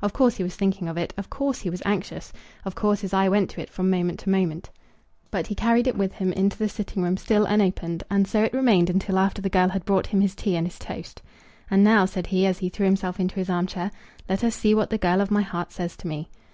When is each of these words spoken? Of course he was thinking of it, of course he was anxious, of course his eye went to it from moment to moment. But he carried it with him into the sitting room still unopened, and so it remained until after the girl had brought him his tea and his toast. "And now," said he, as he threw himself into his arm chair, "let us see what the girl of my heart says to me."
Of 0.00 0.14
course 0.14 0.38
he 0.38 0.42
was 0.42 0.56
thinking 0.56 0.88
of 0.88 0.96
it, 0.96 1.12
of 1.18 1.28
course 1.28 1.60
he 1.60 1.68
was 1.68 1.82
anxious, 1.84 2.32
of 2.64 2.74
course 2.74 3.02
his 3.02 3.12
eye 3.12 3.28
went 3.28 3.50
to 3.50 3.60
it 3.60 3.68
from 3.68 3.90
moment 3.90 4.18
to 4.20 4.30
moment. 4.30 4.70
But 5.30 5.48
he 5.48 5.54
carried 5.54 5.86
it 5.86 5.98
with 5.98 6.14
him 6.14 6.32
into 6.32 6.56
the 6.56 6.70
sitting 6.70 7.02
room 7.02 7.18
still 7.18 7.44
unopened, 7.44 8.02
and 8.10 8.26
so 8.26 8.42
it 8.42 8.54
remained 8.54 8.88
until 8.88 9.18
after 9.18 9.42
the 9.42 9.50
girl 9.50 9.68
had 9.68 9.84
brought 9.84 10.06
him 10.06 10.22
his 10.22 10.34
tea 10.34 10.56
and 10.56 10.66
his 10.66 10.78
toast. 10.78 11.20
"And 11.70 11.84
now," 11.84 12.06
said 12.06 12.28
he, 12.28 12.46
as 12.46 12.60
he 12.60 12.70
threw 12.70 12.86
himself 12.86 13.20
into 13.20 13.34
his 13.34 13.50
arm 13.50 13.66
chair, 13.66 13.90
"let 14.30 14.42
us 14.42 14.54
see 14.54 14.74
what 14.74 14.88
the 14.88 14.96
girl 14.96 15.20
of 15.20 15.30
my 15.30 15.42
heart 15.42 15.72
says 15.72 15.94
to 15.98 16.08
me." 16.08 16.30